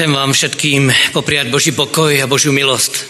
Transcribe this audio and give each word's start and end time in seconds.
Chcem 0.00 0.16
vám 0.16 0.32
všetkým 0.32 1.12
popriať 1.12 1.52
Boží 1.52 1.76
pokoj 1.76 2.08
a 2.08 2.24
Božiu 2.24 2.56
milosť. 2.56 3.04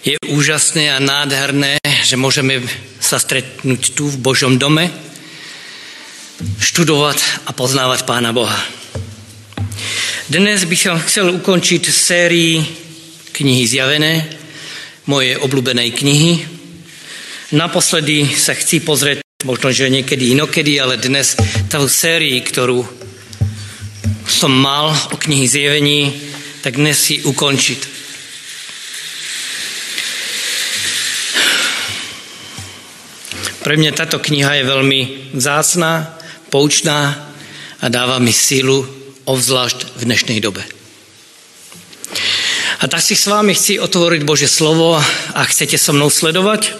Je 0.00 0.16
úžasné 0.32 0.88
a 0.88 0.96
nádherné, 0.96 1.76
že 1.84 2.16
môžeme 2.16 2.64
sa 2.96 3.20
stretnúť 3.20 3.92
tu 3.92 4.08
v 4.08 4.16
Božom 4.24 4.56
dome, 4.56 4.88
študovať 6.64 7.44
a 7.44 7.52
poznávať 7.52 8.08
Pána 8.08 8.32
Boha. 8.32 8.56
Dnes 10.32 10.64
by 10.64 10.76
som 10.80 10.96
chcel 10.96 11.28
ukončiť 11.28 11.92
sérii 11.92 12.64
knihy 13.36 13.68
Zjavené, 13.68 14.32
moje 15.12 15.36
obľúbenej 15.44 15.92
knihy. 15.92 16.32
Naposledy 17.52 18.32
sa 18.32 18.56
chci 18.56 18.80
pozrieť, 18.80 19.20
možno, 19.44 19.68
že 19.76 19.92
niekedy 19.92 20.32
inokedy, 20.32 20.80
ale 20.80 20.96
dnes 20.96 21.36
tú 21.68 21.84
sérii, 21.84 22.40
ktorú 22.40 22.99
som 24.30 24.54
mal 24.54 24.94
o 25.10 25.16
knihy 25.18 25.46
Zjevení, 25.50 26.14
tak 26.62 26.78
dnes 26.78 26.94
si 26.94 27.18
ukončiť. 27.26 27.80
Pre 33.60 33.74
mňa 33.76 33.92
táto 33.92 34.22
kniha 34.22 34.62
je 34.62 34.64
veľmi 34.64 35.00
vzácná, 35.36 36.16
poučná 36.48 37.28
a 37.82 37.86
dáva 37.92 38.16
mi 38.16 38.32
sílu, 38.32 38.86
obzvlášť 39.28 40.00
v 40.00 40.02
dnešnej 40.08 40.38
dobe. 40.40 40.64
A 42.80 42.88
tak 42.88 43.04
si 43.04 43.12
s 43.12 43.28
vámi 43.28 43.52
chci 43.52 43.76
otvoriť 43.76 44.24
Bože 44.24 44.48
slovo 44.48 44.96
a 45.36 45.40
chcete 45.44 45.76
so 45.76 45.92
mnou 45.92 46.08
sledovať. 46.08 46.72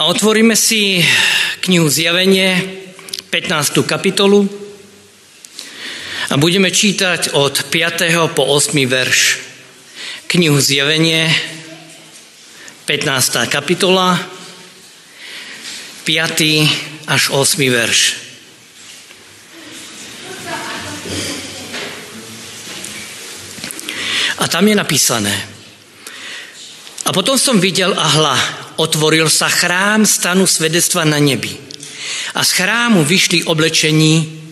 A 0.00 0.08
otvoríme 0.08 0.56
si 0.56 1.04
knihu 1.68 1.92
Zjavenie, 1.92 2.56
15. 3.28 3.84
kapitolu. 3.84 4.63
A 6.34 6.42
budeme 6.42 6.66
čítať 6.66 7.38
od 7.38 7.70
5. 7.70 8.34
po 8.34 8.42
8. 8.42 8.74
verš. 8.90 9.38
Knihu 10.26 10.58
Zjavenie, 10.58 11.30
15. 12.90 13.46
kapitola, 13.46 14.18
5. 16.02 17.06
až 17.06 17.22
8. 17.30 17.70
verš. 17.70 18.00
A 24.42 24.50
tam 24.50 24.66
je 24.66 24.74
napísané. 24.74 25.34
A 27.06 27.14
potom 27.14 27.38
som 27.38 27.62
videl 27.62 27.94
a 27.94 28.06
hla, 28.10 28.36
otvoril 28.82 29.30
sa 29.30 29.46
chrám 29.46 30.02
stanu 30.02 30.50
svedectva 30.50 31.06
na 31.06 31.22
nebi. 31.22 31.54
A 32.34 32.42
z 32.42 32.50
chrámu 32.58 33.06
vyšli 33.06 33.46
oblečení 33.46 34.43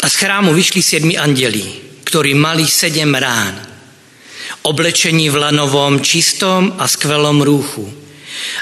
a 0.00 0.06
z 0.08 0.14
chrámu 0.16 0.56
vyšli 0.56 0.80
siedmi 0.82 1.14
andeli, 1.20 1.64
ktorí 2.08 2.32
mali 2.32 2.64
sedem 2.64 3.12
rán. 3.14 3.56
Oblečení 4.64 5.28
v 5.28 5.40
lanovom, 5.40 6.00
čistom 6.00 6.76
a 6.76 6.88
skvelom 6.88 7.40
rúchu. 7.40 7.88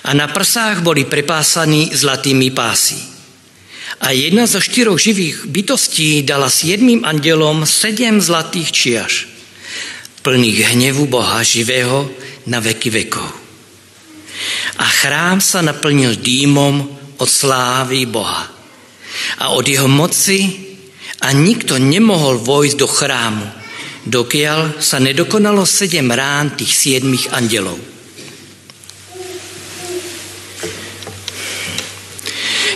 A 0.07 0.15
na 0.15 0.31
prsách 0.31 0.83
boli 0.83 1.07
prepásaní 1.07 1.95
zlatými 1.95 2.51
pásy. 2.51 2.99
A 3.99 4.15
jedna 4.15 4.47
zo 4.47 4.63
štyroch 4.63 4.99
živých 4.99 5.47
bytostí 5.47 6.23
dala 6.23 6.51
siedmým 6.51 7.03
andelom 7.03 7.67
sedem 7.67 8.23
zlatých 8.23 8.71
čiaž 8.71 9.13
plných 10.29 10.77
hnevu 10.77 11.09
Boha 11.09 11.41
živého 11.41 12.05
na 12.45 12.61
veky 12.61 12.91
vekov. 12.93 13.25
A 14.77 14.87
chrám 14.87 15.41
sa 15.41 15.65
naplnil 15.65 16.21
dýmom 16.21 16.75
od 17.17 17.31
slávy 17.31 18.05
Boha 18.05 18.45
a 19.41 19.57
od 19.57 19.65
jeho 19.65 19.89
moci 19.89 20.68
a 21.29 21.37
nikto 21.37 21.77
nemohol 21.77 22.41
vojsť 22.41 22.77
do 22.81 22.89
chrámu, 22.89 23.47
dokiaľ 24.09 24.81
sa 24.81 24.97
nedokonalo 24.97 25.69
sedem 25.69 26.09
rán 26.09 26.57
tých 26.57 26.73
siedmých 26.73 27.29
andelov. 27.37 27.77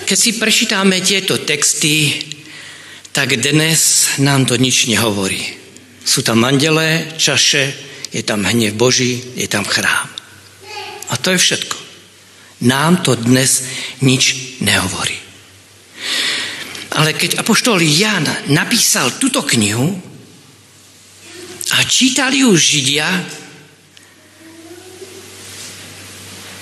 Keď 0.04 0.19
si 0.21 0.37
prečítame 0.37 1.00
tieto 1.00 1.41
texty, 1.41 2.21
tak 3.16 3.32
dnes 3.41 4.12
nám 4.21 4.44
to 4.44 4.60
nič 4.60 4.84
nehovorí. 4.93 5.41
Sú 6.05 6.21
tam 6.21 6.44
mandelé, 6.44 7.16
čaše, 7.16 7.72
je 8.12 8.21
tam 8.21 8.44
hnev 8.44 8.76
Boží, 8.76 9.32
je 9.32 9.49
tam 9.49 9.65
chrám. 9.65 10.12
A 11.09 11.16
to 11.16 11.32
je 11.32 11.41
všetko. 11.41 11.76
Nám 12.69 13.00
to 13.00 13.16
dnes 13.16 13.65
nič 14.05 14.60
nehovorí. 14.60 15.22
Ale 16.92 17.16
keď 17.16 17.41
apoštol 17.41 17.80
Jan 17.80 18.28
napísal 18.53 19.16
túto 19.16 19.41
knihu 19.41 19.88
a 21.72 21.78
čítali 21.88 22.44
ju 22.44 22.53
Židia, 22.53 23.08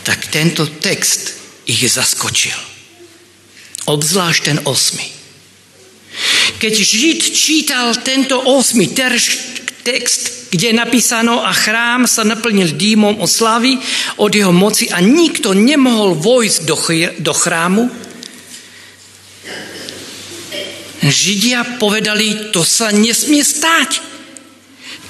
tak 0.07 0.31
tento 0.31 0.67
text 0.79 1.35
ich 1.67 1.83
zaskočil. 1.87 2.55
Obzvlášť 3.91 4.41
ten 4.47 4.59
osmi. 4.67 5.07
Keď 6.59 6.75
Žid 6.75 7.21
čítal 7.35 7.95
tento 8.03 8.39
8. 8.43 8.75
text, 9.83 10.51
kde 10.51 10.75
je 10.75 10.77
napísano 10.77 11.47
a 11.47 11.55
chrám 11.55 12.11
sa 12.11 12.27
naplnil 12.27 12.75
dýmom 12.75 13.23
o 13.23 13.27
slavy 13.27 13.79
od 14.19 14.31
jeho 14.35 14.51
moci 14.51 14.91
a 14.91 14.99
nikto 14.99 15.55
nemohol 15.55 16.19
vojsť 16.19 16.59
do, 16.67 16.77
do 17.23 17.33
chrámu, 17.33 18.00
Židia 21.01 21.81
povedali, 21.81 22.53
to 22.53 22.61
sa 22.61 22.93
nesmie 22.93 23.41
stať. 23.41 24.05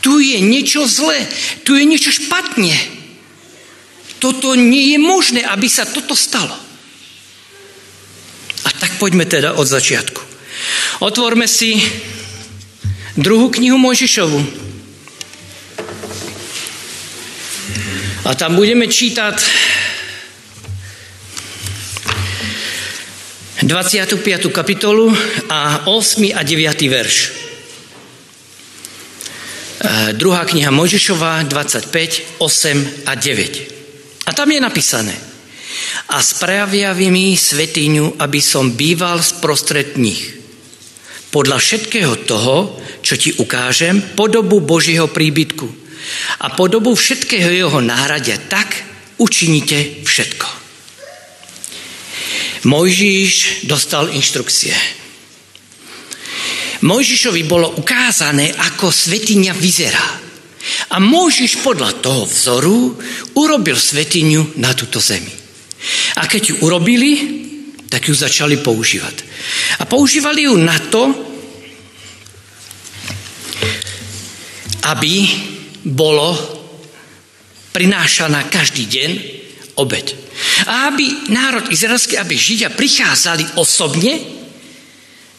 Tu 0.01 0.23
je 0.23 0.39
niečo 0.39 0.87
zlé, 0.87 1.27
tu 1.67 1.75
je 1.75 1.84
niečo 1.84 2.15
špatne. 2.15 2.73
Toto 4.23 4.55
nie 4.55 4.95
je 4.95 4.99
možné, 5.03 5.41
aby 5.43 5.67
sa 5.67 5.84
toto 5.84 6.15
stalo. 6.15 6.55
A 8.65 8.71
tak 8.71 9.01
poďme 9.03 9.27
teda 9.27 9.56
od 9.59 9.67
začiatku. 9.67 10.21
Otvorme 11.01 11.49
si 11.49 11.81
druhú 13.17 13.51
knihu 13.51 13.81
Mojžišovu. 13.81 14.71
A 18.28 18.37
tam 18.37 18.55
budeme 18.55 18.87
čítať 18.87 19.37
25. 23.60 24.48
kapitolu 24.48 25.12
a 25.53 25.84
8. 25.84 26.32
a 26.32 26.41
9. 26.41 26.81
verš. 26.88 27.16
E, 27.28 27.32
druhá 30.16 30.48
kniha 30.48 30.72
Mojžišova 30.72 31.44
25, 31.44 32.41
8 32.41 33.04
a 33.04 33.12
9. 33.12 34.25
A 34.25 34.31
tam 34.32 34.48
je 34.48 34.60
napísané 34.65 35.12
a 36.09 36.25
spravia 36.25 36.97
mi 36.97 37.37
svetiňu, 37.37 38.16
aby 38.16 38.41
som 38.41 38.72
býval 38.72 39.21
sprostred 39.21 40.00
nich 40.00 40.41
podľa 41.28 41.60
všetkého 41.60 42.16
toho, 42.25 42.81
čo 43.04 43.15
ti 43.21 43.31
ukážem, 43.37 44.16
podobu 44.16 44.65
Božieho 44.65 45.12
príbytku 45.12 45.69
a 46.41 46.48
podobu 46.56 46.97
všetkého 46.97 47.53
jeho 47.53 47.78
náhradia, 47.84 48.41
tak 48.48 48.72
učinite 49.21 50.00
všetko. 50.00 50.59
Mojžiš 52.65 53.65
dostal 53.65 54.12
inštrukcie. 54.12 54.76
Mojžišovi 56.81 57.43
bolo 57.44 57.72
ukázané, 57.76 58.53
ako 58.53 58.88
svetiňa 58.88 59.53
vyzerá. 59.56 60.06
A 60.93 60.97
Mojžiš 61.00 61.65
podľa 61.65 62.00
toho 62.04 62.28
vzoru 62.28 62.97
urobil 63.37 63.76
svetiňu 63.76 64.60
na 64.60 64.76
túto 64.76 65.00
zemi. 65.00 65.32
A 66.21 66.28
keď 66.28 66.43
ju 66.53 66.54
urobili, 66.65 67.12
tak 67.88 68.09
ju 68.09 68.15
začali 68.16 68.60
používať. 68.60 69.16
A 69.81 69.88
používali 69.88 70.44
ju 70.44 70.54
na 70.60 70.77
to, 70.92 71.03
aby 74.84 75.15
bolo 75.84 76.36
prinášaná 77.72 78.53
každý 78.53 78.84
deň 78.84 79.10
obeď. 79.80 80.06
A 80.68 80.92
aby 80.92 81.32
národ 81.32 81.72
izraelský, 81.72 82.21
aby 82.21 82.36
Židia 82.36 82.68
prichádzali 82.68 83.56
osobne 83.56 84.21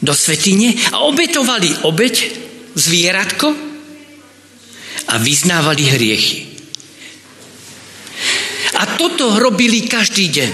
do 0.01 0.13
svetine 0.17 0.73
a 0.89 1.05
obetovali 1.05 1.85
obeď, 1.85 2.15
zvieratko 2.73 3.53
a 5.07 5.15
vyznávali 5.21 5.83
hriechy. 5.85 6.39
A 8.81 8.97
toto 8.97 9.37
robili 9.37 9.85
každý 9.85 10.33
deň. 10.33 10.51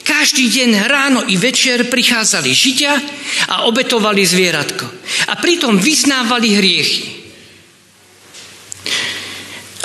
Každý 0.00 0.48
deň 0.48 0.70
ráno 0.88 1.20
i 1.28 1.36
večer 1.36 1.92
prichádzali 1.92 2.48
Židia 2.48 2.96
a 3.52 3.68
obetovali 3.68 4.24
zvieratko. 4.24 4.88
A 5.28 5.36
pritom 5.36 5.76
vyznávali 5.76 6.56
hriechy. 6.56 7.18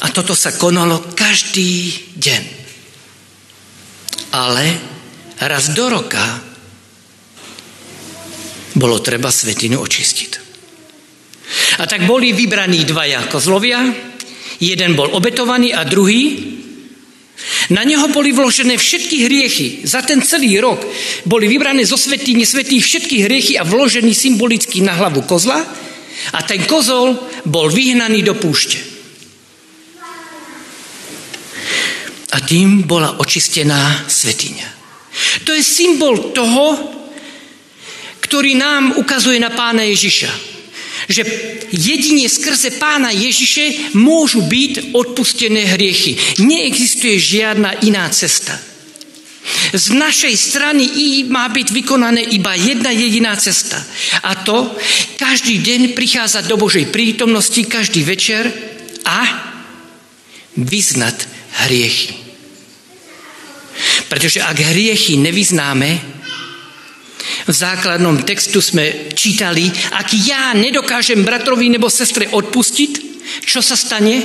A 0.03 0.11
toto 0.15 0.31
sa 0.31 0.55
konalo 0.55 1.11
každý 1.15 1.91
deň. 2.15 2.62
Ale 4.33 4.65
raz 5.45 5.69
do 5.77 5.85
roka 5.93 6.41
bolo 8.73 8.97
treba 8.99 9.29
svetinu 9.29 9.77
očistiť. 9.77 10.31
A 11.77 11.85
tak 11.85 12.09
boli 12.09 12.33
vybraní 12.33 12.81
dvaja 12.85 13.29
kozlovia, 13.29 13.85
jeden 14.57 14.97
bol 14.97 15.13
obetovaný 15.13 15.69
a 15.73 15.85
druhý 15.85 16.53
na 17.69 17.83
neho 17.83 18.07
boli 18.11 18.31
vložené 18.31 18.77
všetky 18.77 19.17
hriechy. 19.25 19.67
Za 19.83 20.01
ten 20.03 20.21
celý 20.23 20.59
rok 20.59 20.83
boli 21.27 21.47
vybrané 21.47 21.83
zo 21.87 21.97
svetí 21.99 22.35
svetých 22.45 22.83
všetky 22.83 23.23
hriechy 23.23 23.53
a 23.59 23.67
vložený 23.67 24.11
symbolicky 24.15 24.83
na 24.83 24.95
hlavu 24.95 25.23
kozla 25.23 25.59
a 26.33 26.39
ten 26.43 26.63
kozol 26.63 27.17
bol 27.45 27.67
vyhnaný 27.67 28.23
do 28.23 28.35
púšte. 28.37 28.92
A 32.33 32.37
tým 32.41 32.89
bola 32.89 33.21
očistená 33.21 34.09
svetiňa. 34.09 34.67
To 35.45 35.53
je 35.53 35.61
symbol 35.61 36.33
toho, 36.33 36.73
ktorý 38.25 38.57
nám 38.57 38.97
ukazuje 38.97 39.37
na 39.37 39.53
pána 39.53 39.85
Ježiša 39.85 40.53
že 41.09 41.23
jedine 41.71 42.31
skrze 42.31 42.79
pána 42.79 43.11
Ježiše 43.11 43.95
môžu 43.99 44.43
byť 44.47 44.95
odpustené 44.95 45.75
hriechy. 45.75 46.15
Neexistuje 46.39 47.19
žiadna 47.19 47.83
iná 47.83 48.07
cesta. 48.07 48.55
Z 49.75 49.91
našej 49.91 50.35
strany 50.39 50.87
má 51.27 51.51
byť 51.51 51.67
vykonané 51.75 52.23
iba 52.31 52.55
jedna 52.55 52.95
jediná 52.95 53.35
cesta. 53.35 53.75
A 54.23 54.39
to, 54.39 54.71
každý 55.19 55.59
deň 55.59 55.91
prichádza 55.91 56.47
do 56.47 56.55
Božej 56.55 56.87
prítomnosti, 56.87 57.59
každý 57.67 58.07
večer 58.07 58.47
a 59.03 59.19
vyznať 60.55 61.27
hriechy. 61.67 62.22
Pretože 64.13 64.45
ak 64.45 64.61
hriechy 64.61 65.17
nevyznáme, 65.17 65.89
v 67.49 67.53
základnom 67.53 68.21
textu 68.21 68.61
sme 68.61 69.09
čítali, 69.17 69.65
ak 69.89 70.13
ja 70.21 70.53
nedokážem 70.53 71.25
bratrovi 71.25 71.73
nebo 71.73 71.89
sestre 71.89 72.29
odpustiť, 72.29 72.91
čo 73.41 73.57
sa 73.57 73.73
stane? 73.73 74.21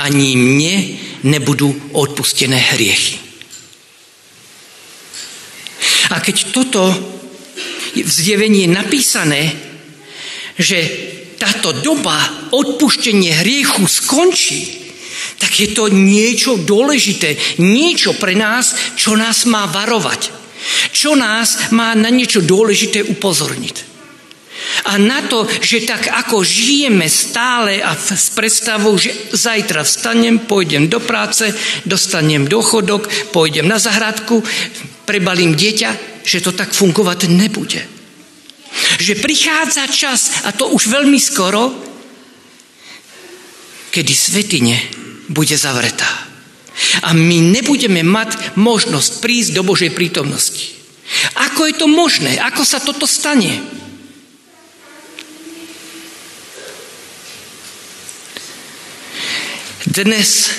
Ani 0.00 0.40
mne 0.40 0.74
nebudú 1.28 1.92
odpustené 1.92 2.56
hriechy. 2.72 3.20
A 6.08 6.24
keď 6.24 6.48
toto 6.48 6.88
v 7.92 8.08
zjevení 8.08 8.64
je 8.64 8.70
napísané, 8.72 9.42
že 10.56 10.80
táto 11.36 11.76
doba 11.84 12.48
odpuštenie 12.56 13.44
hriechu 13.44 13.84
skončí, 13.84 14.87
tak 15.38 15.54
je 15.54 15.70
to 15.70 15.86
niečo 15.86 16.58
dôležité, 16.66 17.62
niečo 17.62 18.18
pre 18.18 18.34
nás, 18.34 18.74
čo 18.98 19.14
nás 19.14 19.46
má 19.46 19.70
varovať. 19.70 20.34
Čo 20.90 21.14
nás 21.14 21.70
má 21.70 21.94
na 21.94 22.10
niečo 22.10 22.42
dôležité 22.42 23.06
upozorniť. 23.06 23.88
A 24.90 24.98
na 24.98 25.22
to, 25.22 25.46
že 25.46 25.86
tak 25.86 26.10
ako 26.10 26.42
žijeme 26.42 27.06
stále 27.06 27.78
a 27.78 27.94
s 27.94 28.34
predstavou, 28.34 28.98
že 28.98 29.14
zajtra 29.30 29.86
vstanem, 29.86 30.42
pôjdem 30.50 30.90
do 30.90 30.98
práce, 30.98 31.54
dostanem 31.86 32.42
dochodok, 32.50 33.30
pôjdem 33.30 33.70
na 33.70 33.78
zahradku, 33.78 34.42
prebalím 35.06 35.54
dieťa, 35.54 36.20
že 36.26 36.42
to 36.42 36.50
tak 36.50 36.74
fungovať 36.74 37.30
nebude. 37.30 37.80
Že 38.98 39.22
prichádza 39.22 39.86
čas, 39.88 40.42
a 40.42 40.50
to 40.50 40.74
už 40.74 40.90
veľmi 40.90 41.16
skoro, 41.22 41.70
kedy 43.94 44.12
svetine 44.12 44.76
bude 45.28 45.56
zavretá. 45.56 46.08
A 47.02 47.12
my 47.12 47.52
nebudeme 47.52 48.02
mať 48.06 48.56
možnosť 48.56 49.20
prísť 49.20 49.50
do 49.58 49.62
Božej 49.66 49.92
prítomnosti. 49.92 50.78
Ako 51.48 51.66
je 51.68 51.74
to 51.74 51.86
možné? 51.88 52.36
Ako 52.38 52.62
sa 52.62 52.78
toto 52.78 53.08
stane? 53.08 53.58
Dnes, 59.88 60.52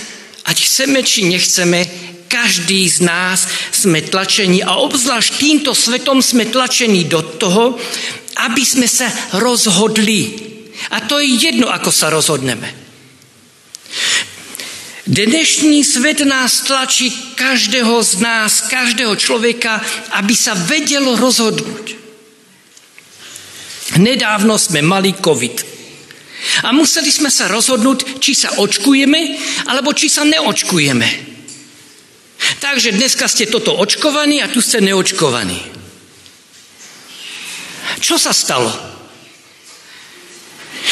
ať 0.44 0.58
chceme 0.66 1.00
či 1.06 1.30
nechceme, 1.30 1.86
každý 2.28 2.86
z 2.90 3.06
nás 3.06 3.46
sme 3.72 4.02
tlačení 4.04 4.62
a 4.66 4.82
obzvlášť 4.82 5.32
týmto 5.38 5.72
svetom 5.72 6.20
sme 6.20 6.50
tlačení 6.50 7.06
do 7.06 7.22
toho, 7.38 7.78
aby 8.50 8.64
sme 8.66 8.90
sa 8.90 9.08
rozhodli. 9.38 10.50
A 10.92 11.06
to 11.06 11.22
je 11.22 11.30
jedno, 11.36 11.70
ako 11.70 11.94
sa 11.94 12.10
rozhodneme. 12.10 12.89
Dnešní 15.10 15.82
svet 15.82 16.22
nás 16.22 16.62
tlačí 16.70 17.10
každého 17.34 17.98
z 18.06 18.22
nás, 18.22 18.70
každého 18.70 19.18
človeka, 19.18 19.82
aby 20.22 20.38
sa 20.38 20.54
vedelo 20.54 21.18
rozhodnúť. 21.18 21.98
Nedávno 23.98 24.54
sme 24.62 24.86
mali 24.86 25.18
COVID. 25.18 25.66
A 26.62 26.70
museli 26.78 27.10
sme 27.10 27.34
sa 27.34 27.50
rozhodnúť, 27.50 28.22
či 28.22 28.38
sa 28.38 28.62
očkujeme, 28.62 29.34
alebo 29.74 29.98
či 29.98 30.14
sa 30.14 30.22
neočkujeme. 30.30 31.10
Takže 32.62 32.94
dneska 32.94 33.26
ste 33.26 33.50
toto 33.50 33.74
očkovaní 33.82 34.46
a 34.46 34.52
tu 34.54 34.62
ste 34.62 34.78
neočkovaní. 34.78 35.58
Čo 37.98 38.22
sa 38.22 38.30
stalo? 38.30 38.70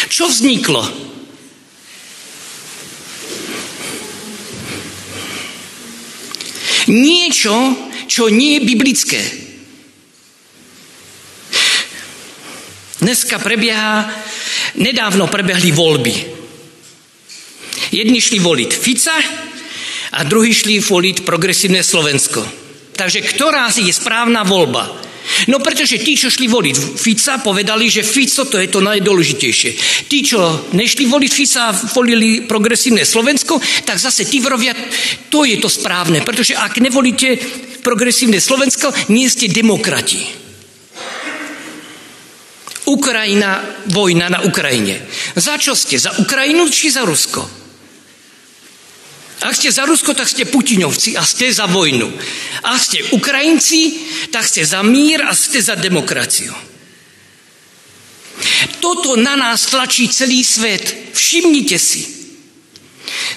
Čo 0.10 0.26
vzniklo? 0.26 1.08
Niečo, 6.88 7.56
čo 8.08 8.32
nie 8.32 8.60
je 8.60 8.68
biblické. 8.68 9.22
Dneska 12.98 13.38
prebieha, 13.38 14.10
nedávno 14.80 15.30
prebehli 15.30 15.70
voľby. 15.72 16.16
Jedni 17.94 18.20
šli 18.20 18.40
voliť 18.42 18.72
Fica 18.74 19.18
a 20.18 20.20
druhí 20.28 20.52
šli 20.52 20.82
voliť 20.82 21.24
progresívne 21.24 21.86
Slovensko. 21.86 22.42
Takže 22.98 23.22
ktorá 23.22 23.70
je 23.70 23.94
správna 23.94 24.42
voľba? 24.42 25.07
No 25.48 25.60
pretože 25.60 26.00
tí, 26.00 26.16
čo 26.16 26.32
šli 26.32 26.48
voliť 26.48 26.76
Fica, 26.96 27.40
povedali, 27.44 27.92
že 27.92 28.06
Fico 28.06 28.48
to 28.48 28.58
je 28.58 28.68
to 28.72 28.80
najdôležitejšie. 28.80 29.72
Tí, 30.08 30.24
čo 30.24 30.72
nešli 30.74 31.06
voliť 31.06 31.32
Fica 31.32 31.72
a 31.72 31.78
volili 31.96 32.48
progresívne 32.48 33.04
Slovensko, 33.04 33.60
tak 33.84 34.00
zase 34.00 34.26
tí 34.26 34.40
vrovia, 34.40 34.72
to 35.28 35.44
je 35.44 35.60
to 35.60 35.68
správne. 35.68 36.24
Pretože 36.24 36.56
ak 36.56 36.80
nevolíte 36.80 37.38
progresívne 37.84 38.40
Slovensko, 38.40 38.92
nie 39.12 39.28
ste 39.28 39.52
demokrati. 39.52 40.48
Ukrajina, 42.88 43.84
vojna 43.92 44.32
na 44.32 44.40
Ukrajine. 44.48 45.04
Za 45.36 45.60
čo 45.60 45.76
ste? 45.76 46.00
Za 46.00 46.16
Ukrajinu 46.24 46.72
či 46.72 46.88
za 46.88 47.04
Rusko? 47.04 47.67
Ak 49.38 49.54
ste 49.54 49.70
za 49.70 49.86
Rusko, 49.86 50.18
tak 50.18 50.26
ste 50.26 50.50
Putinovci 50.50 51.14
a 51.14 51.22
ste 51.22 51.54
za 51.54 51.70
vojnu. 51.70 52.10
Ak 52.66 52.80
ste 52.82 53.06
Ukrajinci, 53.14 53.94
tak 54.34 54.50
ste 54.50 54.66
za 54.66 54.82
mír 54.82 55.22
a 55.22 55.38
ste 55.38 55.62
za 55.62 55.78
demokraciu. 55.78 56.54
Toto 58.82 59.14
na 59.18 59.38
nás 59.38 59.70
tlačí 59.70 60.10
celý 60.10 60.42
svet. 60.42 61.14
Všimnite 61.14 61.78
si. 61.78 62.02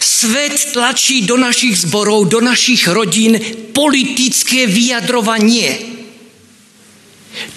Svet 0.00 0.73
tlačí 0.73 1.25
do 1.28 1.37
našich 1.37 1.85
zborov, 1.85 2.28
do 2.28 2.40
našich 2.40 2.88
rodín 2.88 3.37
politické 3.76 4.64
vyjadrovanie. 4.64 6.00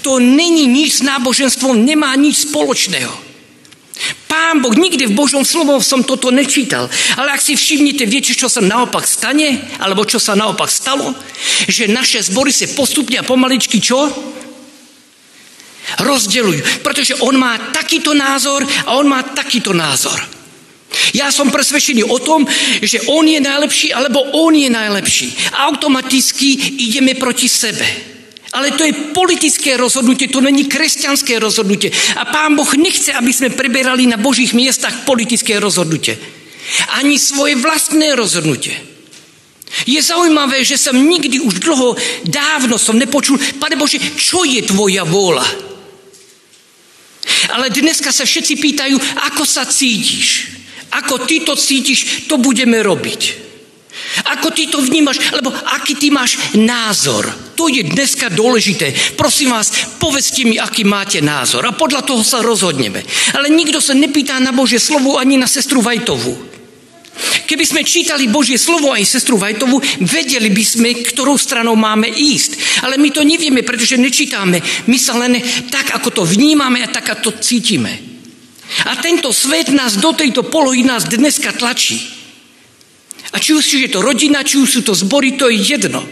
To 0.03 0.19
není 0.19 0.67
nič 0.67 0.99
s 0.99 1.05
náboženstvom, 1.07 1.83
nemá 1.83 2.15
nič 2.19 2.51
spoločného. 2.51 3.32
Pán 4.25 4.65
Boh, 4.65 4.73
nikdy 4.73 5.05
v 5.09 5.17
Božom 5.17 5.45
slovom 5.45 5.77
som 5.77 6.01
toto 6.01 6.33
nečítal. 6.33 6.89
Ale 7.17 7.37
ak 7.37 7.41
si 7.41 7.53
všimnete, 7.53 8.09
viete, 8.09 8.33
čo 8.33 8.49
sa 8.49 8.65
naopak 8.65 9.05
stane? 9.05 9.61
Alebo 9.77 10.01
čo 10.09 10.17
sa 10.17 10.33
naopak 10.33 10.69
stalo? 10.69 11.13
Že 11.69 11.93
naše 11.93 12.19
zbory 12.25 12.49
sa 12.49 12.65
postupne 12.73 13.21
a 13.21 13.27
pomaličky 13.27 13.77
čo? 13.77 14.09
Rozdelujú. 16.01 16.81
Pretože 16.81 17.21
on 17.21 17.37
má 17.37 17.53
takýto 17.69 18.17
názor 18.17 18.65
a 18.65 18.97
on 18.97 19.05
má 19.05 19.21
takýto 19.21 19.77
názor. 19.77 20.17
Ja 21.13 21.33
som 21.33 21.49
presvedčený 21.49 22.05
o 22.05 22.17
tom, 22.21 22.45
že 22.81 23.01
on 23.09 23.25
je 23.25 23.41
najlepší, 23.41 23.93
alebo 23.93 24.21
on 24.37 24.53
je 24.53 24.69
najlepší. 24.69 25.53
Automaticky 25.53 26.77
ideme 26.89 27.17
proti 27.17 27.49
sebe. 27.49 28.12
Ale 28.53 28.77
to 28.77 28.85
je 28.85 28.93
politické 29.17 29.73
rozhodnutie, 29.73 30.29
to 30.29 30.37
není 30.37 30.69
kresťanské 30.69 31.41
rozhodnutie. 31.41 31.89
A 32.21 32.29
pán 32.29 32.53
Boh 32.53 32.69
nechce, 32.77 33.09
aby 33.09 33.33
sme 33.33 33.49
preberali 33.49 34.05
na 34.05 34.21
božích 34.21 34.53
miestach 34.53 35.09
politické 35.09 35.57
rozhodnutie. 35.57 36.13
Ani 37.01 37.17
svoje 37.17 37.57
vlastné 37.57 38.13
rozhodnutie. 38.13 38.77
Je 39.89 39.97
zaujímavé, 39.97 40.61
že 40.61 40.77
som 40.77 40.93
nikdy 40.93 41.41
už 41.41 41.65
dlho, 41.65 41.97
dávno 42.29 42.77
som 42.77 42.93
nepočul, 42.93 43.41
Pane 43.57 43.73
Bože, 43.73 43.97
čo 43.97 44.45
je 44.45 44.61
tvoja 44.61 45.01
vôľa? 45.01 45.73
Ale 47.57 47.73
dneska 47.73 48.13
sa 48.13 48.21
všetci 48.21 48.53
pýtajú, 48.61 48.95
ako 49.33 49.43
sa 49.49 49.65
cítiš? 49.65 50.53
Ako 50.93 51.25
ty 51.25 51.41
to 51.41 51.57
cítiš, 51.57 52.29
to 52.29 52.37
budeme 52.37 52.77
robiť. 52.85 53.21
Ako 54.21 54.53
ty 54.53 54.69
to 54.69 54.77
vnímaš, 54.77 55.17
alebo 55.33 55.49
aký 55.49 55.97
ty 55.97 56.13
máš 56.13 56.37
názor. 56.53 57.25
To 57.57 57.69
je 57.69 57.85
dneska 57.85 58.33
dôležité. 58.33 59.17
Prosím 59.17 59.53
vás, 59.53 59.97
povedzte 59.97 60.45
mi, 60.45 60.57
aký 60.57 60.85
máte 60.85 61.21
názor 61.21 61.65
a 61.65 61.77
podľa 61.77 62.05
toho 62.05 62.21
sa 62.25 62.41
rozhodneme. 62.41 63.01
Ale 63.33 63.49
nikto 63.49 63.81
sa 63.81 63.97
nepýta 63.97 64.37
na 64.41 64.53
Božie 64.53 64.81
slovo 64.81 65.17
ani 65.17 65.37
na 65.37 65.45
sestru 65.45 65.81
Vajtovú. 65.81 66.53
Keby 67.45 67.65
sme 67.69 67.85
čítali 67.85 68.25
Božie 68.25 68.57
slovo 68.57 68.89
aj 68.89 69.05
sestru 69.05 69.37
Vajtovu, 69.37 69.77
vedeli 70.01 70.49
by 70.49 70.63
sme, 70.65 70.89
ktorou 71.05 71.37
stranou 71.37 71.77
máme 71.77 72.09
ísť. 72.09 72.81
Ale 72.81 72.97
my 72.97 73.13
to 73.13 73.21
nevieme, 73.21 73.61
pretože 73.61 74.01
nečítame. 74.01 74.57
My 74.89 74.97
sa 74.97 75.13
len 75.21 75.37
tak, 75.69 75.93
ako 75.93 76.09
to 76.09 76.23
vnímame 76.25 76.81
a 76.81 76.89
tak, 76.89 77.13
ako 77.13 77.29
to 77.29 77.31
cítime. 77.37 77.93
A 78.89 78.97
tento 78.97 79.29
svet 79.29 79.69
nás 79.69 80.01
do 80.01 80.09
tejto 80.17 80.49
polohy 80.49 80.81
nás 80.81 81.05
dneska 81.05 81.53
tlačí. 81.53 82.22
A 83.33 83.41
či 83.41 83.57
už 83.57 83.65
je 83.65 83.89
to 83.89 84.05
rodina, 84.05 84.45
či 84.45 84.61
už 84.61 84.69
sú 84.69 84.81
to 84.85 84.93
zbory, 84.93 85.33
to 85.33 85.49
je 85.49 85.57
jedno. 85.57 86.05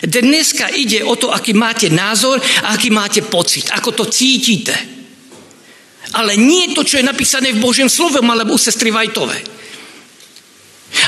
Dneska 0.00 0.72
ide 0.72 1.04
o 1.04 1.18
to, 1.18 1.34
aký 1.34 1.52
máte 1.52 1.90
názor 1.90 2.38
a 2.38 2.72
aký 2.72 2.88
máte 2.94 3.20
pocit, 3.26 3.68
ako 3.74 3.90
to 3.92 4.04
cítite. 4.08 4.74
Ale 6.14 6.38
nie 6.38 6.70
to, 6.72 6.86
čo 6.86 7.02
je 7.02 7.04
napísané 7.04 7.50
v 7.50 7.60
Božom 7.60 7.90
slove, 7.90 8.22
alebo 8.22 8.54
u 8.54 8.60
sestry 8.60 8.94
Vajtove. 8.94 9.38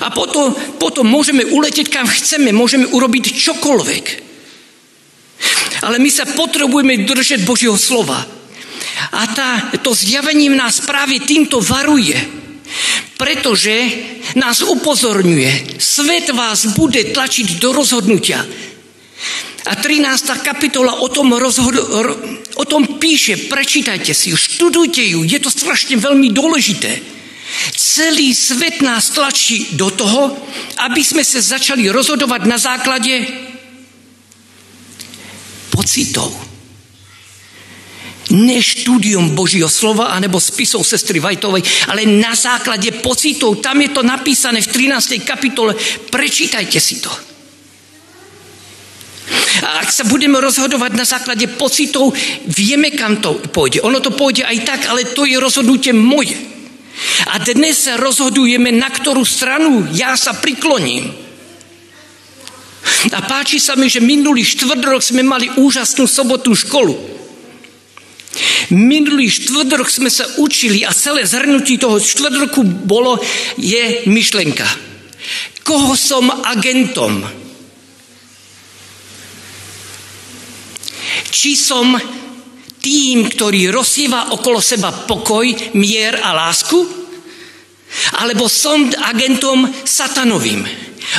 A 0.02 0.10
potom, 0.10 0.50
potom 0.82 1.06
môžeme 1.06 1.46
uletieť 1.46 1.88
kam 1.88 2.10
chceme, 2.10 2.50
môžeme 2.50 2.90
urobiť 2.90 3.38
čokoľvek. 3.38 4.06
Ale 5.86 6.02
my 6.02 6.10
sa 6.10 6.26
potrebujeme 6.26 7.06
držať 7.06 7.46
Božieho 7.46 7.78
slova. 7.78 8.18
A 9.12 9.22
tá, 9.30 9.70
to 9.78 9.94
zjavenie 9.94 10.50
nás 10.50 10.82
práve 10.82 11.22
týmto 11.22 11.62
varuje. 11.62 12.16
Pretože 13.16 13.74
nás 14.36 14.60
upozorňuje, 14.60 15.80
svet 15.80 16.30
vás 16.36 16.76
bude 16.76 17.00
tlačiť 17.16 17.56
do 17.62 17.72
rozhodnutia. 17.72 18.44
A 19.66 19.72
13. 19.74 20.46
kapitola 20.46 21.02
o 21.02 21.08
tom, 21.10 21.34
rozhod- 21.34 21.90
o 22.54 22.64
tom 22.64 23.02
píše, 23.02 23.50
prečítajte 23.50 24.14
si 24.14 24.30
ju, 24.30 24.36
študujte 24.38 25.02
ju, 25.02 25.26
je 25.26 25.38
to 25.42 25.50
strašne 25.50 25.98
veľmi 25.98 26.30
dôležité. 26.30 27.02
Celý 27.74 28.34
svet 28.34 28.82
nás 28.82 29.10
tlačí 29.10 29.74
do 29.78 29.90
toho, 29.90 30.34
aby 30.86 31.02
sme 31.02 31.22
sa 31.22 31.42
začali 31.42 31.86
rozhodovať 31.90 32.42
na 32.46 32.58
základe 32.58 33.26
pocitov. 35.70 36.55
Ne 38.36 38.60
štúdium 38.60 39.32
Božího 39.32 39.70
slova 39.70 40.12
anebo 40.12 40.36
spisov 40.36 40.84
sestry 40.84 41.24
Vajtovej, 41.24 41.64
ale 41.88 42.04
na 42.04 42.36
základe 42.36 43.00
pocitov. 43.00 43.64
Tam 43.64 43.80
je 43.80 43.90
to 43.96 44.04
napísané 44.04 44.60
v 44.60 44.92
13. 44.92 45.24
kapitole. 45.24 45.72
Prečítajte 46.12 46.76
si 46.76 47.00
to. 47.00 47.12
A 49.66 49.82
ak 49.82 49.88
sa 49.88 50.04
budeme 50.04 50.36
rozhodovať 50.36 50.92
na 50.92 51.08
základe 51.08 51.48
pocitov, 51.56 52.12
vieme, 52.46 52.92
kam 52.92 53.18
to 53.24 53.40
pôjde. 53.50 53.80
Ono 53.82 53.98
to 54.04 54.12
pôjde 54.12 54.44
aj 54.44 54.58
tak, 54.62 54.80
ale 54.86 55.16
to 55.16 55.24
je 55.24 55.40
rozhodnutie 55.40 55.96
moje. 55.96 56.36
A 57.32 57.40
dnes 57.40 57.88
sa 57.88 57.96
rozhodujeme, 57.96 58.72
na 58.72 58.88
ktorú 58.88 59.24
stranu 59.24 59.88
ja 59.92 60.12
sa 60.16 60.36
prikloním. 60.36 61.08
A 63.12 63.18
páči 63.24 63.58
sa 63.58 63.74
mi, 63.74 63.90
že 63.90 64.04
minulý 64.04 64.44
rok 64.84 65.02
sme 65.02 65.24
mali 65.24 65.50
úžasnú 65.56 66.06
sobotnú 66.06 66.54
školu. 66.54 66.94
Minulý 68.72 69.30
rok 69.76 69.88
sme 69.88 70.10
sa 70.10 70.26
učili 70.42 70.82
a 70.82 70.92
celé 70.92 71.24
zhrnutí 71.24 71.78
toho 71.80 72.00
roku 72.36 72.62
bolo, 72.62 73.18
je 73.56 74.04
myšlenka. 74.10 74.66
Koho 75.66 75.98
som 75.98 76.30
agentom? 76.30 77.26
Či 81.26 81.58
som 81.58 81.98
tým, 82.78 83.26
ktorý 83.26 83.74
rozsieva 83.74 84.30
okolo 84.30 84.62
seba 84.62 84.94
pokoj, 84.94 85.74
mier 85.74 86.22
a 86.22 86.30
lásku? 86.30 86.78
Alebo 88.22 88.46
som 88.46 88.86
agentom 88.86 89.66
satanovým. 89.82 90.62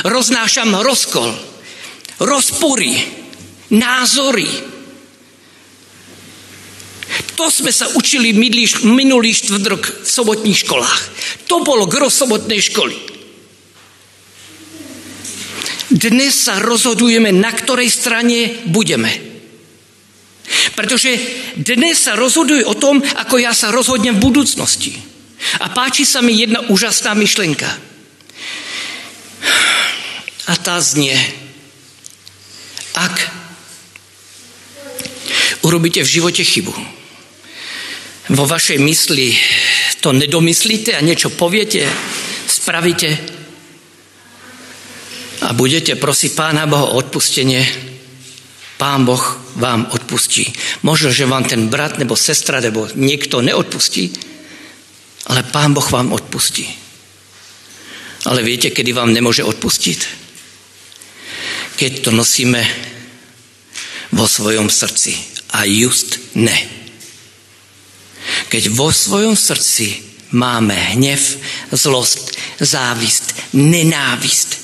Roznášam 0.04 0.80
rozkol, 0.80 1.32
rozpory, 2.20 2.92
názory. 3.72 4.77
To 7.38 7.46
sme 7.54 7.70
sa 7.70 7.86
učili 7.94 8.34
minulý 8.34 9.30
rok 9.70 10.02
v 10.02 10.10
sobotných 10.10 10.58
školách. 10.66 11.00
To 11.46 11.62
bolo 11.62 11.86
gro 11.86 12.10
sobotnej 12.10 12.58
školy. 12.58 12.98
Dnes 15.94 16.34
sa 16.34 16.58
rozhodujeme, 16.58 17.30
na 17.30 17.54
ktorej 17.54 17.94
strane 17.94 18.66
budeme. 18.66 19.14
Pretože 20.74 21.14
dnes 21.54 22.02
sa 22.02 22.18
rozhoduje 22.18 22.66
o 22.66 22.74
tom, 22.74 22.98
ako 22.98 23.38
ja 23.38 23.54
sa 23.54 23.70
rozhodnem 23.70 24.18
v 24.18 24.24
budúcnosti. 24.34 24.98
A 25.62 25.70
páči 25.70 26.02
sa 26.02 26.18
mi 26.18 26.34
jedna 26.34 26.66
úžasná 26.66 27.14
myšlenka. 27.14 27.70
A 30.50 30.54
tá 30.58 30.82
znie, 30.82 31.14
ak 32.98 33.14
urobíte 35.62 36.02
v 36.02 36.12
živote 36.18 36.42
chybu, 36.42 36.97
vo 38.28 38.44
vašej 38.44 38.78
mysli 38.78 39.32
to 40.00 40.12
nedomyslíte 40.12 40.94
a 40.94 41.04
niečo 41.04 41.32
poviete, 41.32 41.88
spravíte 42.46 43.08
a 45.48 45.54
budete 45.54 45.96
prosiť 45.96 46.30
Pána 46.34 46.68
Boha 46.68 46.92
o 46.92 46.98
odpustenie, 46.98 47.62
Pán 48.78 49.02
Boh 49.02 49.22
vám 49.58 49.90
odpustí. 49.90 50.46
Možno, 50.86 51.10
že 51.10 51.26
vám 51.26 51.50
ten 51.50 51.66
brat 51.66 51.98
nebo 51.98 52.14
sestra 52.14 52.62
nebo 52.62 52.86
niekto 52.94 53.42
neodpustí, 53.42 54.14
ale 55.26 55.42
Pán 55.42 55.74
Boh 55.74 55.86
vám 55.90 56.14
odpustí. 56.14 56.68
Ale 58.26 58.42
viete, 58.42 58.70
kedy 58.70 58.94
vám 58.94 59.14
nemôže 59.14 59.42
odpustiť? 59.46 59.98
Keď 61.78 61.92
to 62.02 62.10
nosíme 62.10 62.60
vo 64.12 64.26
svojom 64.26 64.70
srdci. 64.70 65.14
A 65.54 65.64
just 65.64 66.18
ne. 66.34 66.77
Keď 68.48 68.72
vo 68.72 68.88
svojom 68.88 69.36
srdci 69.36 70.02
máme 70.32 70.74
hnev, 70.96 71.20
zlost, 71.72 72.36
závist, 72.60 73.36
nenávist 73.52 74.56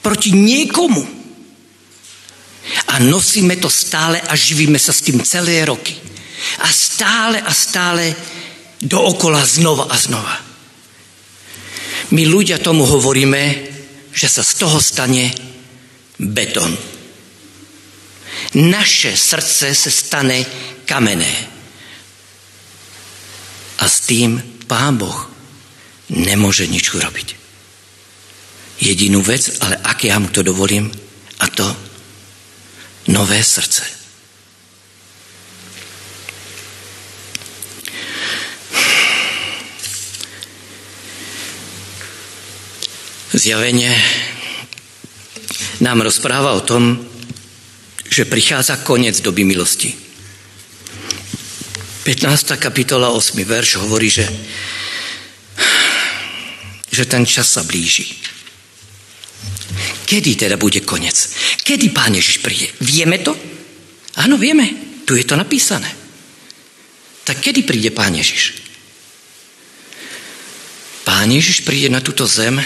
proti 0.00 0.32
niekomu, 0.32 1.22
a 2.92 2.98
nosíme 2.98 3.56
to 3.56 3.70
stále 3.72 4.20
a 4.20 4.32
živíme 4.36 4.78
sa 4.78 4.92
s 4.92 5.04
tým 5.04 5.24
celé 5.24 5.64
roky. 5.64 5.96
A 6.62 6.68
stále 6.68 7.40
a 7.40 7.52
stále 7.54 8.14
dookola 8.82 9.42
znova 9.46 9.88
a 9.88 9.96
znova. 9.96 10.36
My 12.12 12.22
ľudia 12.28 12.60
tomu 12.60 12.84
hovoríme, 12.84 13.42
že 14.12 14.28
sa 14.28 14.44
z 14.44 14.52
toho 14.60 14.78
stane 14.78 15.32
betón. 16.20 16.76
Naše 18.52 19.16
srdce 19.16 19.72
sa 19.72 19.90
stane 19.90 20.44
kamené. 20.84 21.51
S 24.02 24.10
tým 24.10 24.42
Pán 24.66 24.98
Boh 24.98 25.30
nemôže 26.10 26.66
nič 26.66 26.90
urobiť. 26.90 27.38
Jedinú 28.82 29.22
vec, 29.22 29.62
ale 29.62 29.78
ak 29.78 30.10
ja 30.10 30.18
mu 30.18 30.26
to 30.26 30.42
dovolím, 30.42 30.90
a 31.38 31.46
to 31.46 31.62
nové 33.14 33.38
srdce. 33.46 33.86
Zjavenie 43.32 43.94
nám 45.78 46.02
rozpráva 46.02 46.58
o 46.58 46.66
tom, 46.66 46.98
že 48.10 48.26
prichádza 48.26 48.82
koniec 48.82 49.22
doby 49.22 49.46
milosti. 49.46 50.11
15. 52.02 52.58
kapitola 52.58 53.14
8. 53.14 53.46
verš 53.46 53.78
hovorí, 53.78 54.10
že, 54.10 54.26
že 56.90 57.06
ten 57.06 57.22
čas 57.22 57.46
sa 57.46 57.62
blíži. 57.62 58.18
Kedy 60.02 60.34
teda 60.34 60.58
bude 60.58 60.82
koniec? 60.82 61.14
Kedy 61.62 61.94
Pán 61.94 62.10
Ježiš 62.10 62.42
príde? 62.42 62.74
Vieme 62.82 63.22
to? 63.22 63.38
Áno, 64.18 64.34
vieme. 64.34 64.66
Tu 65.06 65.14
je 65.14 65.24
to 65.24 65.38
napísané. 65.38 65.86
Tak 67.22 67.38
kedy 67.38 67.62
príde 67.62 67.94
Pán 67.94 68.18
Ježiš? 68.18 68.58
Pán 71.06 71.30
Ježiš 71.30 71.62
príde 71.62 71.86
na 71.86 72.02
túto 72.02 72.26
zem, 72.26 72.58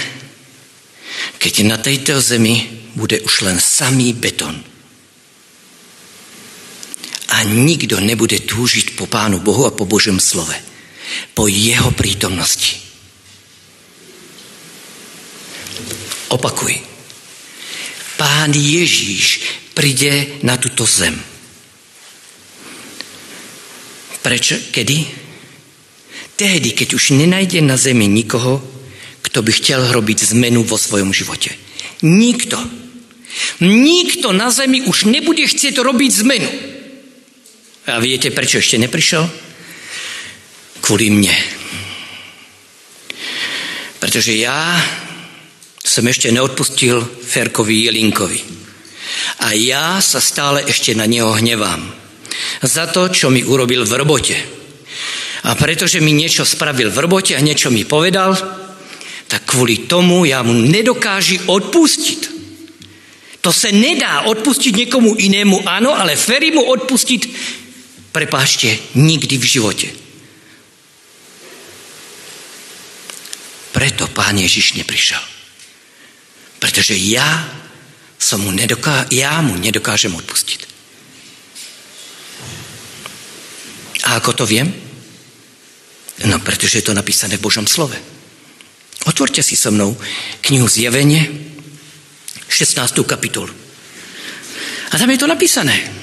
keď 1.37 1.55
na 1.69 1.77
tejto 1.77 2.25
zemi 2.25 2.89
bude 2.97 3.21
už 3.21 3.45
len 3.45 3.61
samý 3.61 4.17
beton. 4.17 4.76
A 7.37 7.45
nikto 7.45 8.01
nebude 8.01 8.41
túžiť 8.41 8.97
po 8.97 9.05
Pánu 9.05 9.45
Bohu 9.45 9.69
a 9.69 9.77
po 9.77 9.85
Božom 9.85 10.17
slove. 10.17 10.57
Po 11.37 11.47
Jeho 11.47 11.93
prítomnosti. 11.93 12.81
Opakuj 16.33 16.97
pán 18.17 18.51
Ježíš 18.57 19.45
príde 19.77 20.41
na 20.43 20.57
túto 20.57 20.89
zem. 20.89 21.15
Prečo? 24.25 24.59
Kedy? 24.75 25.07
Tehdy, 26.35 26.75
keď 26.75 26.99
už 26.99 27.15
nenajde 27.15 27.63
na 27.63 27.79
zemi 27.79 28.11
nikoho, 28.11 28.59
kto 29.23 29.39
by 29.47 29.53
chcel 29.55 29.87
robiť 29.95 30.35
zmenu 30.35 30.67
vo 30.67 30.75
svojom 30.75 31.15
živote. 31.15 31.55
Nikto. 32.03 32.59
Nikto 33.63 34.35
na 34.35 34.51
zemi 34.51 34.83
už 34.83 35.07
nebude 35.07 35.47
chcieť 35.47 35.79
robiť 35.79 36.11
zmenu. 36.27 36.51
A 37.87 38.03
viete, 38.03 38.35
prečo 38.35 38.59
ešte 38.59 38.83
neprišiel? 38.83 39.23
Kvôli 40.83 41.07
mne. 41.07 41.35
Pretože 44.03 44.35
ja 44.35 44.75
som 45.79 46.03
ešte 46.03 46.35
neodpustil 46.35 46.99
Ferkovi 47.03 47.87
Jelinkovi. 47.87 48.41
A 49.47 49.55
ja 49.55 50.03
sa 50.03 50.19
stále 50.19 50.67
ešte 50.67 50.99
na 50.99 51.07
neho 51.07 51.31
hnevám 51.31 51.79
za 52.59 52.91
to, 52.91 53.07
čo 53.07 53.31
mi 53.31 53.47
urobil 53.47 53.87
v 53.87 53.95
robote. 53.95 54.37
A 55.47 55.55
pretože 55.55 56.03
mi 56.03 56.11
niečo 56.11 56.43
spravil 56.43 56.91
v 56.91 56.99
robote 57.07 57.39
a 57.39 57.45
niečo 57.45 57.71
mi 57.71 57.87
povedal, 57.87 58.35
tak 59.31 59.47
kvôli 59.47 59.87
tomu 59.87 60.27
ja 60.27 60.43
mu 60.43 60.59
nedokáži 60.59 61.47
odpustiť. 61.47 62.35
To 63.47 63.55
se 63.55 63.71
nedá 63.71 64.27
odpustiť 64.27 64.75
niekomu 64.75 65.15
inému, 65.15 65.63
áno, 65.71 65.95
ale 65.95 66.19
Ferry 66.19 66.51
mu 66.51 66.67
odpustiť, 66.67 67.23
prepášte, 68.17 68.97
nikdy 68.97 69.37
v 69.37 69.45
živote. 69.45 69.89
Preto 73.77 74.09
Pán 74.09 74.41
Ježiš 74.41 74.73
neprišiel. 74.81 75.21
Pretože 76.57 76.97
ja, 76.97 77.45
som 78.17 78.41
mu 78.41 78.57
nedoká- 78.57 79.05
ja 79.13 79.45
mu 79.45 79.61
nedokážem 79.61 80.17
odpustiť. 80.17 80.61
A 84.09 84.17
ako 84.17 84.33
to 84.33 84.45
viem? 84.49 84.73
No, 86.25 86.41
pretože 86.41 86.81
je 86.81 86.89
to 86.89 86.97
napísané 86.97 87.37
v 87.37 87.45
Božom 87.45 87.69
slove. 87.69 88.01
Otvorte 89.05 89.45
si 89.45 89.61
so 89.61 89.69
mnou 89.69 89.93
knihu 90.41 90.65
Zjavenie, 90.65 91.29
16. 92.49 93.05
kapitolu. 93.05 93.53
A 94.89 94.95
tam 94.97 95.13
je 95.13 95.21
to 95.21 95.29
napísané. 95.29 95.96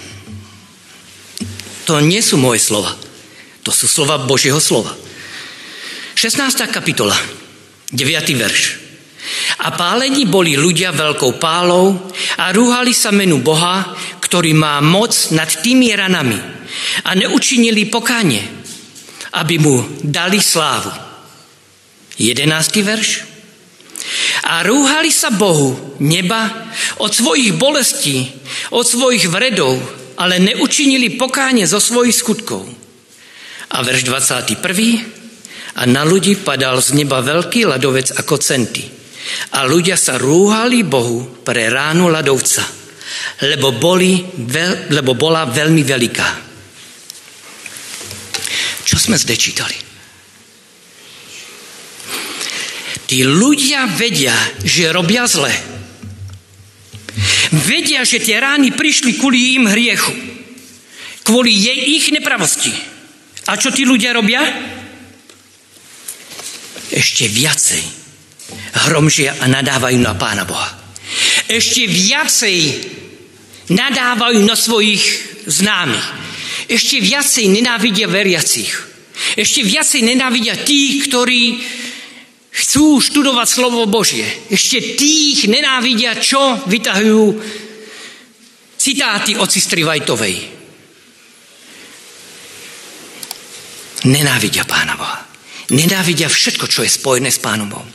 To 1.83 1.99
nie 1.99 2.23
sú 2.23 2.39
moje 2.39 2.63
slova. 2.63 2.95
To 3.67 3.71
sú 3.71 3.87
slova 3.91 4.19
Božieho 4.23 4.59
slova. 4.59 4.95
16. 6.15 6.71
kapitola, 6.71 7.15
9. 7.91 7.99
verš. 8.39 8.61
A 9.63 9.71
pálení 9.75 10.27
boli 10.27 10.55
ľudia 10.55 10.95
veľkou 10.95 11.39
pálou 11.39 11.95
a 12.39 12.51
rúhali 12.51 12.91
sa 12.95 13.11
menu 13.11 13.39
Boha, 13.39 13.95
ktorý 14.19 14.55
má 14.55 14.79
moc 14.83 15.15
nad 15.35 15.47
tými 15.47 15.91
ranami 15.95 16.39
a 17.07 17.15
neučinili 17.15 17.87
pokánie, 17.87 18.43
aby 19.35 19.55
mu 19.59 19.83
dali 20.03 20.39
slávu. 20.39 20.91
Jedenáctý 22.19 22.83
verš. 22.83 23.09
A 24.43 24.63
rúhali 24.67 25.11
sa 25.11 25.31
Bohu 25.31 25.97
neba 26.03 26.67
od 26.99 27.11
svojich 27.11 27.55
bolestí, 27.55 28.27
od 28.75 28.83
svojich 28.83 29.31
vredov, 29.31 29.79
ale 30.17 30.41
neučinili 30.41 31.17
pokánie 31.17 31.65
zo 31.65 31.81
svojich 31.81 32.13
skutkov. 32.13 32.63
A 33.73 33.81
verš 33.81 34.05
21. 34.05 34.61
A 35.73 35.89
na 35.89 36.05
ľudí 36.05 36.37
padal 36.37 36.77
z 36.77 36.93
neba 36.93 37.25
veľký 37.25 37.65
ľadovec 37.65 38.13
ako 38.21 38.35
centy. 38.37 38.85
A 39.57 39.65
ľudia 39.65 39.97
sa 39.97 40.19
rúhali 40.19 40.85
Bohu 40.85 41.41
pre 41.41 41.71
ránu 41.71 42.11
ľadovca, 42.11 42.61
lebo, 43.49 43.73
boli, 43.73 44.21
lebo 44.93 45.17
bola 45.17 45.47
veľmi 45.49 45.81
veľká. 45.81 46.29
Čo 48.83 48.97
sme 48.99 49.17
zde 49.17 49.35
čítali? 49.39 49.77
Tí 53.07 53.25
ľudia 53.25 53.89
vedia, 53.89 54.35
že 54.61 54.93
robia 54.93 55.25
zle. 55.25 55.72
Vedia, 57.67 58.01
že 58.05 58.21
tie 58.21 58.41
rány 58.41 58.73
prišli 58.73 59.17
kvôli 59.17 59.57
im 59.57 59.69
hriechu. 59.69 60.13
Kvôli 61.23 61.53
jej 61.53 61.79
ich 61.97 62.09
nepravosti. 62.11 62.73
A 63.47 63.55
čo 63.59 63.69
tí 63.69 63.85
ľudia 63.85 64.15
robia? 64.15 64.41
Ešte 66.93 67.29
viacej 67.29 67.83
hromžia 68.89 69.37
a 69.39 69.45
nadávajú 69.49 69.99
na 70.01 70.13
Pána 70.17 70.43
Boha. 70.43 70.69
Ešte 71.47 71.85
viacej 71.85 72.57
nadávajú 73.69 74.41
na 74.43 74.57
svojich 74.57 75.03
známych 75.47 76.23
ešte 76.67 77.03
viacej 77.03 77.51
nenávidia 77.51 78.07
veriacich. 78.07 78.71
Ešte 79.35 79.61
viacej 79.65 80.01
nenávidia 80.03 80.57
tých, 80.57 81.09
ktorí 81.09 81.59
chcú 82.63 83.03
študovať 83.03 83.47
slovo 83.51 83.83
Božie. 83.91 84.23
Ešte 84.47 84.95
tých 84.95 85.51
nenávidia, 85.51 86.15
čo 86.15 86.63
vytahujú 86.63 87.35
citáty 88.79 89.35
od 89.35 89.51
sestry 89.51 89.83
Vajtovej. 89.83 90.35
Nenávidia 94.07 94.63
Pána 94.63 94.95
Boha. 94.95 95.19
Nenávidia 95.75 96.27
všetko, 96.27 96.67
čo 96.67 96.83
je 96.83 96.91
spojené 96.91 97.31
s 97.31 97.39
Pánom 97.39 97.67
Bohom. 97.67 97.87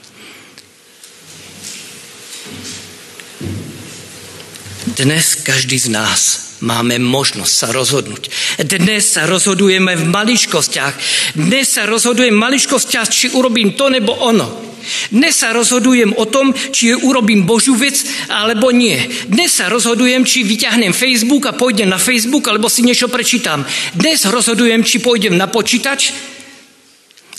Dnes 4.89 5.37
každý 5.45 5.77
z 5.77 5.89
nás 5.93 6.48
máme 6.61 6.99
možnosť 6.99 7.53
sa 7.53 7.69
rozhodnúť. 7.71 8.23
Dnes 8.67 9.05
sa 9.07 9.27
rozhodujeme 9.27 9.95
v 9.95 10.05
maličkostiach. 10.11 10.95
Dnes 11.39 11.67
sa 11.71 11.87
rozhodujem 11.87 12.35
v 12.35 12.43
maličkostiach, 12.43 13.09
či 13.09 13.27
urobím 13.35 13.79
to 13.79 13.93
nebo 13.93 14.15
ono. 14.17 14.69
Dnes 15.13 15.37
sa 15.37 15.53
rozhodujem 15.53 16.17
o 16.17 16.25
tom, 16.25 16.55
či 16.55 16.97
urobím 16.97 17.45
Božú 17.45 17.77
vec, 17.77 18.01
alebo 18.33 18.73
nie. 18.73 18.97
Dnes 19.29 19.53
sa 19.53 19.69
rozhodujem, 19.69 20.25
či 20.25 20.49
vyťahnem 20.49 20.97
Facebook 20.97 21.45
a 21.45 21.53
pôjdem 21.53 21.93
na 21.93 22.01
Facebook, 22.01 22.49
alebo 22.49 22.73
si 22.73 22.81
niečo 22.81 23.13
prečítam. 23.13 23.69
Dnes 23.93 24.25
rozhodujem, 24.25 24.81
či 24.81 25.05
pôjdem 25.05 25.37
na 25.37 25.45
počítač, 25.45 26.17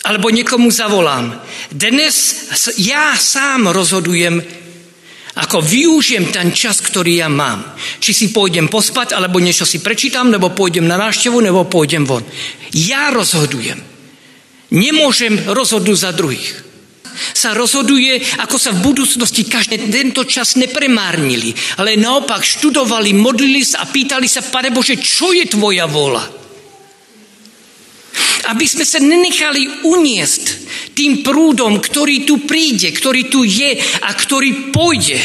alebo 0.06 0.30
niekomu 0.30 0.70
zavolám. 0.70 1.42
Dnes 1.74 2.48
ja 2.78 3.18
sám 3.18 3.74
rozhodujem, 3.74 4.40
ako 5.38 5.62
využijem 5.62 6.34
ten 6.34 6.50
čas, 6.50 6.82
ktorý 6.82 7.22
ja 7.22 7.30
mám. 7.30 7.78
Či 8.02 8.12
si 8.14 8.26
pôjdem 8.34 8.66
pospať, 8.66 9.14
alebo 9.14 9.38
niečo 9.38 9.68
si 9.68 9.84
prečítam, 9.84 10.34
nebo 10.34 10.50
pôjdem 10.50 10.90
na 10.90 10.98
návštevu, 10.98 11.38
nebo 11.38 11.70
pôjdem 11.70 12.08
von. 12.08 12.26
Ja 12.74 13.14
rozhodujem. 13.14 13.78
Nemôžem 14.70 15.50
rozhodnúť 15.50 15.98
za 15.98 16.14
druhých 16.14 16.70
sa 17.20 17.52
rozhoduje, 17.52 18.16
ako 18.40 18.56
sa 18.56 18.72
v 18.72 18.80
budúcnosti 18.80 19.44
každý 19.44 19.92
tento 19.92 20.24
čas 20.24 20.56
nepremárnili, 20.56 21.52
ale 21.76 22.00
naopak 22.00 22.40
študovali, 22.40 23.12
modlili 23.12 23.60
sa 23.60 23.84
a 23.84 23.90
pýtali 23.92 24.24
sa, 24.24 24.40
Pane 24.40 24.72
Bože, 24.72 24.96
čo 24.96 25.36
je 25.36 25.44
tvoja 25.52 25.84
vola? 25.84 26.39
Aby 28.50 28.66
sme 28.66 28.82
sa 28.82 28.98
nenechali 28.98 29.86
uniesť 29.86 30.44
tým 30.98 31.22
prúdom, 31.22 31.78
ktorý 31.78 32.26
tu 32.26 32.42
príde, 32.44 32.90
ktorý 32.90 33.30
tu 33.30 33.46
je 33.46 33.78
a 33.78 34.10
ktorý 34.10 34.74
pôjde. 34.74 35.22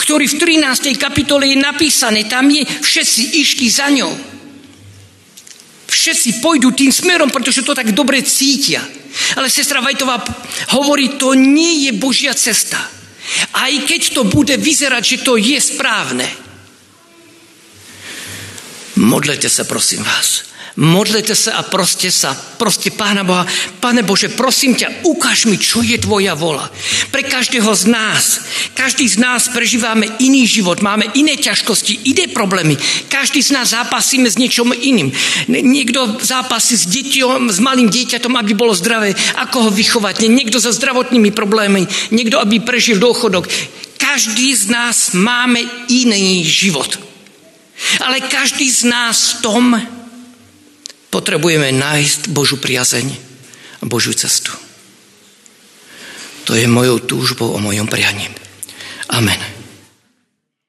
Ktorý 0.00 0.24
v 0.26 0.58
13. 0.58 0.96
kapitole 0.96 1.52
je 1.52 1.58
napísané, 1.60 2.24
tam 2.24 2.48
je, 2.48 2.64
všetci 2.64 3.22
išli 3.44 3.66
za 3.68 3.92
ňou. 3.92 4.12
Všetci 5.90 6.40
pôjdu 6.40 6.72
tým 6.72 6.90
smerom, 6.90 7.28
pretože 7.28 7.66
to 7.66 7.76
tak 7.76 7.92
dobre 7.92 8.24
cítia. 8.24 8.80
Ale 9.36 9.50
sestra 9.50 9.82
Vajtová 9.82 10.22
hovorí, 10.74 11.20
to 11.20 11.34
nie 11.34 11.86
je 11.86 11.92
Božia 11.94 12.34
cesta. 12.34 12.78
Aj 13.54 13.72
keď 13.86 14.02
to 14.14 14.22
bude 14.26 14.54
vyzerať, 14.58 15.02
že 15.04 15.18
to 15.22 15.34
je 15.38 15.58
správne. 15.58 16.26
Modlete 18.98 19.46
sa, 19.46 19.66
prosím 19.66 20.02
vás. 20.02 20.49
Modlite 20.78 21.34
sa 21.34 21.58
a 21.58 21.66
proste 21.66 22.14
sa, 22.14 22.30
proste 22.30 22.94
Pána 22.94 23.26
Boha, 23.26 23.42
Pane 23.82 24.06
Bože, 24.06 24.30
prosím 24.30 24.78
ťa, 24.78 25.02
ukáž 25.02 25.50
mi, 25.50 25.58
čo 25.58 25.82
je 25.82 25.98
Tvoja 25.98 26.38
vola. 26.38 26.70
Pre 27.10 27.26
každého 27.26 27.74
z 27.74 27.84
nás, 27.90 28.22
každý 28.78 29.10
z 29.10 29.18
nás 29.18 29.50
prežívame 29.50 30.06
iný 30.22 30.46
život, 30.46 30.78
máme 30.78 31.10
iné 31.18 31.34
ťažkosti, 31.34 32.06
iné 32.14 32.30
problémy. 32.30 32.78
Každý 33.10 33.42
z 33.42 33.50
nás 33.50 33.74
zápasíme 33.74 34.30
s 34.30 34.38
niečom 34.38 34.70
iným. 34.70 35.10
Niekto 35.50 36.22
zápasí 36.22 36.78
s, 36.78 36.86
deťom, 36.86 37.50
s 37.50 37.58
malým 37.58 37.90
dieťatom, 37.90 38.38
aby 38.38 38.54
bolo 38.54 38.70
zdravé, 38.70 39.18
ako 39.42 39.66
ho 39.66 39.70
vychovať. 39.74 40.30
Niekto 40.30 40.62
so 40.62 40.70
zdravotnými 40.70 41.34
problémami, 41.34 41.90
niekto, 42.14 42.38
aby 42.38 42.62
prežil 42.62 43.02
dôchodok. 43.02 43.50
Každý 43.98 44.54
z 44.54 44.70
nás 44.70 45.12
máme 45.18 45.60
iný 45.90 46.46
život. 46.46 46.94
Ale 48.00 48.20
každý 48.20 48.70
z 48.70 48.88
nás 48.88 49.16
v 49.18 49.34
tom 49.42 49.64
Potrebujeme 51.10 51.74
nájsť 51.74 52.30
Božú 52.30 52.62
priazeň 52.62 53.06
a 53.82 53.84
Božú 53.84 54.14
cestu. 54.14 54.54
To 56.46 56.54
je 56.54 56.66
mojou 56.66 57.02
túžbou 57.02 57.54
a 57.54 57.62
mojom 57.62 57.86
prianím. 57.86 58.30
Amen. 59.10 59.59